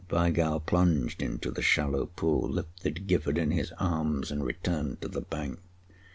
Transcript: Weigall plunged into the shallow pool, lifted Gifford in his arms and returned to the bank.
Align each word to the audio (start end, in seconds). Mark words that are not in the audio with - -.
Weigall 0.09 0.61
plunged 0.65 1.21
into 1.21 1.51
the 1.51 1.61
shallow 1.61 2.07
pool, 2.07 2.49
lifted 2.49 3.05
Gifford 3.05 3.37
in 3.37 3.51
his 3.51 3.71
arms 3.79 4.31
and 4.31 4.43
returned 4.43 4.99
to 5.01 5.07
the 5.07 5.21
bank. 5.21 5.59